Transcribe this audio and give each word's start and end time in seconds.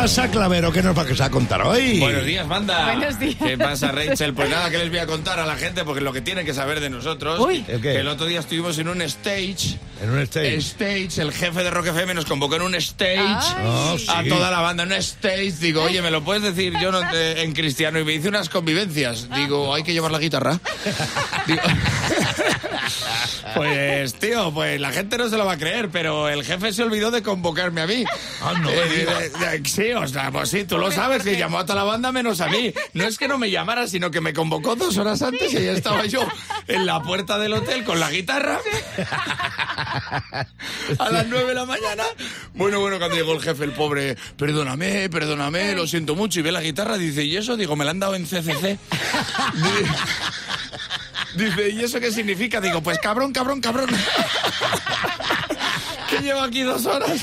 pasa, 0.00 0.30
Clavero? 0.30 0.70
¿Qué 0.72 0.82
nos 0.82 0.94
vas 0.94 1.20
a 1.22 1.30
contar 1.30 1.62
hoy? 1.62 1.98
Buenos 2.00 2.24
días, 2.26 2.46
banda. 2.46 2.92
Buenos 2.92 3.18
días. 3.18 3.36
¿Qué 3.42 3.56
pasa, 3.56 3.92
Rachel? 3.92 4.34
Pues 4.34 4.50
nada, 4.50 4.68
¿qué 4.70 4.76
les 4.78 4.90
voy 4.90 4.98
a 4.98 5.06
contar 5.06 5.40
a 5.40 5.46
la 5.46 5.56
gente? 5.56 5.84
Porque 5.84 6.02
lo 6.02 6.12
que 6.12 6.20
tienen 6.20 6.44
que 6.44 6.52
saber 6.52 6.80
de 6.80 6.90
nosotros. 6.90 7.40
Uy. 7.40 7.64
¿El 7.66 7.80
qué? 7.80 7.92
Que 7.94 8.00
el 8.00 8.08
otro 8.08 8.26
día 8.26 8.40
estuvimos 8.40 8.76
en 8.78 8.88
un 8.88 9.00
stage. 9.02 9.78
En 10.02 10.10
un 10.10 10.18
stage. 10.20 10.56
Stage, 10.58 11.18
el 11.22 11.32
jefe 11.32 11.62
de 11.64 11.70
Rock 11.70 11.86
FM 11.86 12.12
nos 12.12 12.26
convocó 12.26 12.56
en 12.56 12.62
un 12.62 12.74
stage. 12.74 13.18
Ay. 13.18 13.64
Oh, 13.64 13.96
sí. 13.98 14.06
A 14.08 14.22
toda 14.24 14.50
la 14.50 14.60
banda, 14.60 14.82
en 14.82 14.92
un 14.92 14.98
stage. 14.98 15.52
Digo, 15.60 15.82
oye, 15.82 16.02
¿me 16.02 16.10
lo 16.10 16.22
puedes 16.22 16.42
decir 16.42 16.74
yo 16.78 16.92
no 16.92 17.00
te- 17.10 17.42
en 17.42 17.52
cristiano? 17.52 17.98
Y 17.98 18.04
me 18.04 18.12
hice 18.12 18.28
unas 18.28 18.50
convivencias. 18.50 19.28
Digo, 19.34 19.74
hay 19.74 19.82
que 19.82 19.94
llevar 19.94 20.10
la 20.12 20.18
guitarra. 20.18 20.60
Digo, 21.46 21.62
pues, 23.56 24.14
tío, 24.14 24.52
pues 24.52 24.80
la 24.80 24.92
gente 24.92 25.16
no 25.18 25.28
se 25.28 25.36
lo 25.36 25.46
va 25.46 25.52
a 25.52 25.58
creer, 25.58 25.88
pero 25.90 26.28
el 26.28 26.44
jefe 26.44 26.72
se 26.72 26.82
olvidó 26.82 27.10
de 27.10 27.22
convocarme 27.22 27.80
a 27.80 27.86
mí. 27.86 28.04
Ah, 28.42 28.54
no 28.60 28.68
me 28.68 28.76
Eh, 28.76 29.02
eh, 29.08 29.30
eh, 29.52 29.62
sí, 29.64 29.92
o 29.92 30.06
sea, 30.06 30.30
pues 30.30 30.50
sí, 30.50 30.64
tú 30.64 30.78
lo 30.78 30.92
sabes, 30.92 31.22
que 31.22 31.36
llamó 31.36 31.58
a 31.58 31.64
toda 31.64 31.76
la 31.76 31.84
banda 31.84 32.12
menos 32.12 32.40
a 32.40 32.48
mí. 32.48 32.72
No 32.92 33.04
es 33.04 33.18
que 33.18 33.28
no 33.28 33.38
me 33.38 33.50
llamara, 33.50 33.86
sino 33.88 34.10
que 34.10 34.20
me 34.20 34.32
convocó 34.32 34.76
dos 34.76 34.96
horas 34.98 35.22
antes 35.22 35.52
y 35.52 35.64
ya 35.64 35.72
estaba 35.72 36.04
yo 36.06 36.26
en 36.68 36.86
la 36.86 37.02
puerta 37.02 37.38
del 37.38 37.54
hotel 37.54 37.84
con 37.84 37.98
la 37.98 38.10
guitarra. 38.10 38.60
A 40.98 41.10
las 41.10 41.26
nueve 41.26 41.48
de 41.48 41.54
la 41.54 41.64
mañana. 41.64 42.04
Bueno, 42.54 42.80
bueno, 42.80 42.98
cuando 42.98 43.16
llegó 43.16 43.32
el 43.32 43.40
jefe, 43.40 43.64
el 43.64 43.72
pobre, 43.72 44.16
perdóname, 44.36 45.08
perdóname, 45.08 45.74
lo 45.74 45.86
siento 45.86 46.14
mucho. 46.14 46.40
Y 46.40 46.42
ve 46.42 46.52
la 46.52 46.60
guitarra, 46.62 46.96
dice, 46.98 47.24
¿y 47.24 47.36
eso? 47.36 47.56
Digo, 47.56 47.76
me 47.76 47.84
la 47.84 47.92
han 47.92 48.00
dado 48.00 48.14
en 48.14 48.24
CCC. 48.26 48.78
Dice, 51.36 51.68
¿y 51.70 51.80
eso 51.84 52.00
qué 52.00 52.10
significa? 52.10 52.60
Digo, 52.60 52.80
pues 52.82 52.98
cabrón, 52.98 53.32
cabrón, 53.32 53.60
cabrón. 53.60 53.88
que 56.10 56.18
llevo 56.20 56.40
aquí 56.40 56.62
dos 56.62 56.86
horas. 56.86 57.20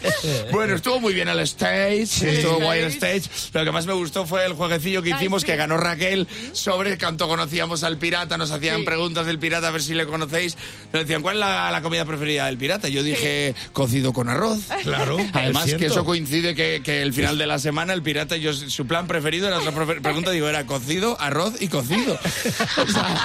bueno, 0.52 0.74
estuvo 0.76 1.00
muy 1.00 1.14
bien 1.14 1.28
el 1.28 1.38
stage, 1.40 2.02
estuvo 2.02 2.60
guay 2.60 2.80
el 2.80 2.88
stage. 2.88 3.22
Lo 3.52 3.64
que 3.64 3.72
más 3.72 3.86
me 3.86 3.92
gustó 3.92 4.26
fue 4.26 4.44
el 4.46 4.52
jueguecillo 4.54 5.02
que 5.02 5.12
Ay, 5.12 5.18
hicimos, 5.20 5.42
sí. 5.42 5.46
que 5.46 5.56
ganó 5.56 5.76
Raquel, 5.76 6.26
sobre 6.52 6.98
cuánto 6.98 7.28
conocíamos 7.28 7.82
al 7.84 7.98
pirata. 7.98 8.36
Nos 8.38 8.50
hacían 8.50 8.78
Sí. 8.80 8.82
preguntas 8.84 9.26
del 9.26 9.38
pirata, 9.38 9.68
a 9.68 9.70
ver 9.70 9.82
si 9.82 9.94
le 9.94 10.06
conocéis. 10.06 10.56
Nos 10.92 11.02
decían, 11.02 11.22
¿cuál 11.22 11.36
es 11.36 11.40
la, 11.40 11.70
la 11.70 11.82
comida 11.82 12.04
preferida 12.04 12.46
del 12.46 12.58
pirata? 12.58 12.88
Yo 12.88 13.02
dije, 13.02 13.54
cocido 13.72 14.12
con 14.12 14.28
arroz. 14.28 14.60
Claro. 14.82 15.16
Además 15.32 15.72
que 15.74 15.86
eso 15.86 16.04
coincide 16.04 16.54
que, 16.54 16.82
que 16.84 17.02
el 17.02 17.12
final 17.12 17.38
de 17.38 17.46
la 17.46 17.58
semana 17.58 17.92
el 17.92 18.02
pirata, 18.02 18.36
yo 18.36 18.52
su 18.52 18.86
plan 18.86 19.06
preferido 19.06 19.46
era 19.48 19.58
otra 19.58 19.72
pregunta, 20.02 20.30
digo, 20.30 20.48
era 20.48 20.66
cocido, 20.66 21.16
arroz 21.20 21.54
y 21.60 21.68
cocido. 21.68 22.14
O 22.14 22.86
sea, 22.92 23.16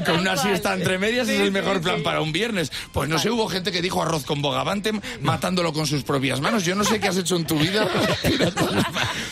con 0.06 0.20
una 0.20 0.36
siesta 0.36 0.74
entre 0.74 0.98
medias 0.98 1.28
es 1.28 1.36
Sí, 1.36 1.42
el 1.42 1.52
mejor 1.52 1.76
sí, 1.78 1.82
plan 1.82 1.96
sí. 1.98 2.02
para 2.02 2.20
un 2.20 2.32
viernes. 2.32 2.70
Pues 2.92 3.08
no 3.08 3.18
sé, 3.18 3.30
hubo 3.30 3.48
gente 3.48 3.72
que 3.72 3.82
dijo 3.82 4.02
arroz 4.02 4.24
con 4.24 4.42
bogavante 4.42 4.92
matándolo 5.20 5.72
con 5.72 5.86
sus 5.86 6.02
propias 6.04 6.40
manos. 6.40 6.64
Yo 6.64 6.74
no 6.74 6.84
sé 6.84 7.00
qué 7.00 7.08
has 7.08 7.16
hecho 7.16 7.36
en 7.36 7.46
tu 7.46 7.58
vida 7.58 7.88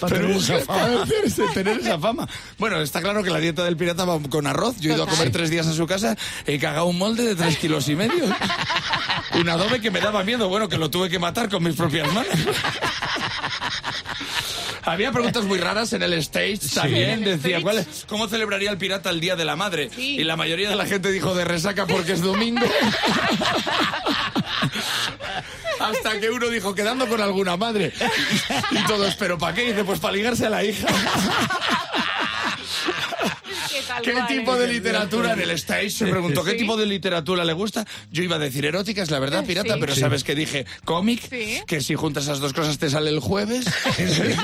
Para 0.00 0.17
tener 0.17 0.30
esa 0.36 0.58
fama. 0.61 1.05
tener 1.55 1.78
esa 1.80 1.98
fama. 1.98 2.28
Bueno, 2.58 2.80
está 2.80 3.00
claro 3.00 3.22
que 3.22 3.30
la 3.30 3.39
dieta 3.39 3.64
del 3.64 3.77
pirata 3.77 4.05
va 4.05 4.19
con 4.30 4.47
arroz. 4.47 4.77
Yo 4.80 4.91
he 4.91 4.94
ido 4.94 5.05
a 5.05 5.06
comer 5.06 5.30
tres 5.30 5.50
días 5.50 5.67
a 5.67 5.72
su 5.72 5.86
casa, 5.86 6.17
he 6.47 6.58
cagado 6.58 6.86
un 6.86 6.98
molde 6.98 7.22
de 7.24 7.34
tres 7.34 7.58
kilos 7.58 7.89
y 7.89 7.97
medio. 7.97 8.24
Un 9.34 9.48
adobe 9.48 9.80
que 9.80 9.91
me 9.91 10.00
daba 10.00 10.24
miedo, 10.24 10.48
bueno, 10.48 10.69
que 10.69 10.77
lo 10.78 10.91
tuve 10.91 11.08
que 11.08 11.19
matar 11.19 11.48
con 11.48 11.62
mis 11.62 11.77
propias 11.77 12.12
manos. 12.12 12.33
Había 14.91 15.12
preguntas 15.12 15.44
muy 15.44 15.58
raras 15.58 15.92
en 15.92 16.02
el 16.02 16.12
stage 16.14 16.58
también. 16.74 17.10
En 17.10 17.19
el 17.24 17.24
Decía, 17.41 17.58
stage. 17.58 17.62
¿cuál 17.62 17.78
es- 17.78 18.05
¿cómo 18.08 18.28
celebraría 18.28 18.70
el 18.70 18.78
pirata 18.78 19.10
el 19.10 19.20
Día 19.20 19.36
de 19.36 19.44
la 19.44 19.55
Madre? 19.56 19.88
Sí. 19.94 20.16
Y 20.20 20.24
la 20.24 20.36
mayoría 20.36 20.69
de 20.69 20.77
la 20.77 20.84
gente 20.86 21.10
dijo 21.12 21.34
de 21.34 21.44
resaca 21.44 21.86
porque 21.86 22.12
es 22.12 22.22
domingo. 22.22 22.66
Hasta 25.80 26.20
que 26.20 26.28
uno 26.30 26.48
dijo, 26.48 26.74
quedando 26.74 27.08
con 27.08 27.20
alguna 27.20 27.56
madre. 27.56 27.92
Y 28.70 28.84
todos, 28.86 29.14
¿pero 29.16 29.38
para 29.38 29.55
qué? 29.55 29.62
Dice, 29.68 29.83
pues 29.84 29.98
para 29.98 30.12
ligarse 30.14 30.46
a 30.46 30.50
la 30.50 30.62
hija. 30.64 30.86
¿Qué, 34.02 34.12
tal 34.12 34.27
¿Qué 34.27 34.34
cual, 34.34 34.38
tipo 34.40 34.56
de 34.56 34.68
literatura 34.68 35.33
en 35.33 35.40
el 35.40 35.50
stage? 35.52 35.90
Se 35.90 36.06
preguntó, 36.06 36.44
¿qué 36.44 36.55
tipo 36.55 36.77
de 36.77 36.86
literatura 36.86 37.44
le 37.44 37.52
gusta? 37.52 37.86
Yo 38.11 38.22
iba 38.22 38.36
a 38.36 38.38
decir 38.38 38.64
erótica, 38.64 39.02
es 39.02 39.11
la 39.11 39.18
verdad, 39.18 39.44
pirata, 39.44 39.77
pero. 39.78 39.94
¿sabes 39.94 40.24
qué 40.24 40.34
dije? 40.34 40.66
Cómic, 40.84 41.28
que 41.66 41.80
si 41.80 41.94
juntas 41.94 42.24
esas 42.24 42.40
dos 42.40 42.52
cosas 42.52 42.78
te 42.78 42.90
sale 42.90 43.11
el 43.11 43.20
jueves. 43.20 43.66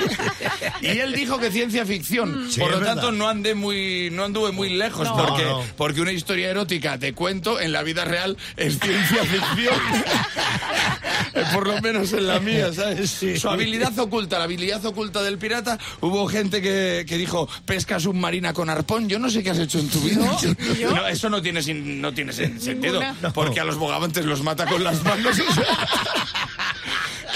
y 0.81 0.87
él 0.87 1.13
dijo 1.13 1.39
que 1.39 1.51
ciencia 1.51 1.85
ficción. 1.85 2.47
Sí, 2.49 2.59
Por 2.59 2.71
lo 2.71 2.79
tanto, 2.79 3.11
no 3.11 3.27
andé 3.27 3.55
muy, 3.55 4.09
no 4.11 4.23
anduve 4.25 4.51
muy 4.51 4.69
lejos, 4.69 5.07
No. 5.07 5.63
porque 5.77 6.01
una 6.01 6.11
historia 6.11 6.49
erótica, 6.49 6.97
te 6.97 7.13
cuento, 7.13 7.59
en 7.59 7.71
la 7.71 7.83
vida 7.83 8.05
real 8.05 8.37
es 8.55 8.79
ciencia 8.79 9.23
ficción. 9.23 9.75
Por 11.53 11.67
lo 11.67 11.81
menos 11.81 12.11
en 12.13 12.27
la 12.27 12.39
mía, 12.39 12.71
¿sabes? 12.73 13.09
Sí. 13.11 13.37
Su 13.37 13.49
habilidad 13.49 13.97
oculta, 13.99 14.37
la 14.37 14.45
habilidad 14.45 14.83
oculta 14.85 15.21
del 15.21 15.37
pirata, 15.37 15.77
hubo 16.01 16.27
gente 16.27 16.61
que, 16.61 17.05
que 17.07 17.17
dijo, 17.17 17.47
pesca 17.65 17.99
submarina 17.99 18.53
con 18.53 18.69
arpón, 18.69 19.07
yo 19.09 19.19
no 19.19 19.29
sé 19.29 19.43
qué 19.43 19.51
has 19.51 19.59
hecho 19.59 19.79
en 19.79 19.89
tu 19.89 19.99
vida. 20.01 20.37
¿Yo? 20.79 20.91
No, 20.91 21.07
eso 21.07 21.29
no 21.29 21.41
tiene, 21.41 21.61
sin- 21.61 22.01
no 22.01 22.13
tiene 22.13 22.31
sen- 22.31 22.59
sentido, 22.59 22.99
Ninguna. 23.01 23.33
porque 23.33 23.59
a 23.59 23.65
los 23.65 23.75
bogavantes 23.77 24.25
los 24.25 24.41
mata 24.43 24.65
con 24.65 24.83
las 24.83 25.03
manos. 25.03 25.37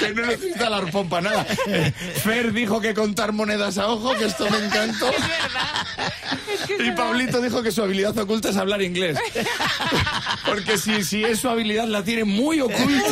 que 0.07 0.13
no 0.13 0.25
necesita 0.27 0.67
el 0.67 0.73
arpón 0.73 1.09
para 1.09 1.29
nada. 1.29 1.45
Fer 2.23 2.51
dijo 2.53 2.81
que 2.81 2.93
contar 2.93 3.31
monedas 3.31 3.77
a 3.77 3.87
ojo, 3.87 4.13
que 4.15 4.25
esto 4.25 4.49
me 4.49 4.57
encantó. 4.65 5.09
Es 5.09 5.19
verdad. 5.19 5.87
Es 6.53 6.59
que 6.67 6.73
es 6.75 6.79
Y 6.79 6.83
verdad. 6.89 6.95
Pablito 6.95 7.41
dijo 7.41 7.63
que 7.63 7.71
su 7.71 7.81
habilidad 7.83 8.17
oculta 8.17 8.49
es 8.49 8.57
hablar 8.57 8.81
inglés. 8.81 9.17
Porque 10.45 10.77
si, 10.77 11.03
si 11.03 11.23
es 11.23 11.39
su 11.39 11.49
habilidad, 11.49 11.87
la 11.87 12.03
tiene 12.03 12.23
muy 12.23 12.59
oculta. 12.61 13.09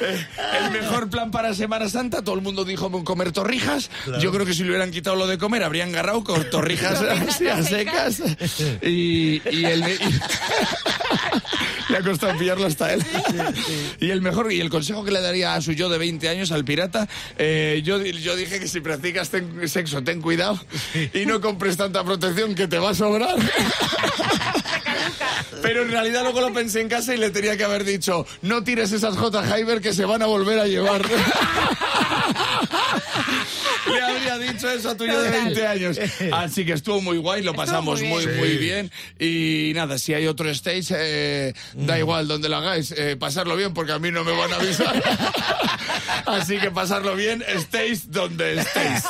Eh, 0.00 0.26
El 0.64 0.70
mejor 0.70 1.10
plan 1.10 1.30
para 1.30 1.54
Semana 1.54 1.88
Santa, 1.88 2.22
todo 2.22 2.34
el 2.34 2.40
mundo 2.42 2.64
dijo 2.64 2.90
comer 3.04 3.32
torrijas. 3.32 3.90
Yo 4.20 4.32
creo 4.32 4.46
que 4.46 4.54
si 4.54 4.62
le 4.62 4.70
hubieran 4.70 4.90
quitado 4.90 5.16
lo 5.16 5.26
de 5.26 5.38
comer, 5.38 5.62
habrían 5.64 5.90
agarrado 5.90 6.24
con 6.24 6.48
torrijas 6.50 7.00
así 7.02 7.46
a 7.48 7.62
secas. 7.62 8.22
Y, 8.82 9.42
y 9.50 9.64
el. 9.64 9.80
y- 9.88 9.98
Le 11.90 11.96
ha 11.96 12.02
costado 12.02 12.38
pillarlo 12.38 12.66
hasta 12.66 12.92
él. 12.92 13.04
Y 13.98 14.10
el 14.10 14.20
mejor, 14.22 14.52
y 14.52 14.60
el 14.60 14.70
consejo 14.70 15.04
que 15.04 15.10
le 15.10 15.20
daría 15.20 15.54
a 15.54 15.60
su 15.60 15.72
yo 15.72 15.88
de 15.88 15.98
20 15.98 16.28
años, 16.28 16.52
al 16.52 16.64
pirata, 16.64 17.08
eh, 17.36 17.82
yo, 17.84 18.00
yo 18.00 18.36
dije 18.36 18.60
que 18.60 18.68
si 18.68 18.80
practicas 18.80 19.30
ten- 19.30 19.68
sexo, 19.68 20.00
ten 20.04 20.22
cuidado 20.22 20.60
y 21.12 21.26
no 21.26 21.40
compres 21.40 21.76
tanta 21.76 22.04
protección 22.04 22.54
que 22.54 22.68
te 22.68 22.78
va 22.78 22.90
a 22.90 22.94
sobrar. 22.94 23.34
Pero 25.62 25.82
en 25.82 25.90
realidad 25.90 26.22
luego 26.22 26.40
lo 26.40 26.52
pensé 26.52 26.80
en 26.80 26.88
casa 26.88 27.14
y 27.14 27.18
le 27.18 27.30
tenía 27.30 27.56
que 27.56 27.64
haber 27.64 27.84
dicho, 27.84 28.26
no 28.42 28.62
tires 28.62 28.92
esas 28.92 29.16
J. 29.16 29.58
Hyber 29.58 29.80
que 29.80 29.92
se 29.92 30.04
van 30.04 30.22
a 30.22 30.26
volver 30.26 30.58
a 30.58 30.66
llevar. 30.66 31.02
Le 33.86 34.02
habría 34.02 34.38
dicho 34.38 34.70
eso 34.70 34.90
a 34.90 34.96
tu 34.96 35.06
yo 35.06 35.20
de 35.20 35.30
20 35.30 35.66
años. 35.66 35.98
Así 36.32 36.64
que 36.64 36.72
estuvo 36.72 37.00
muy 37.00 37.18
guay, 37.18 37.42
lo 37.42 37.54
pasamos 37.54 38.00
muy 38.00 38.08
muy, 38.08 38.26
bien. 38.26 38.38
muy 38.38 38.56
bien. 38.56 38.90
Y 39.18 39.72
nada, 39.74 39.98
si 39.98 40.14
hay 40.14 40.26
otro 40.26 40.48
stage, 40.50 40.94
eh, 40.96 41.54
da 41.74 41.98
igual 41.98 42.28
donde 42.28 42.48
lo 42.48 42.56
hagáis, 42.56 42.92
eh, 42.92 43.16
pasarlo 43.16 43.56
bien 43.56 43.74
porque 43.74 43.92
a 43.92 43.98
mí 43.98 44.10
no 44.10 44.24
me 44.24 44.32
van 44.32 44.52
a 44.52 44.56
avisar. 44.56 45.02
Así 46.26 46.58
que 46.58 46.70
pasarlo 46.70 47.16
bien, 47.16 47.42
estéis 47.46 48.10
donde 48.10 48.60
estéis. 48.60 49.04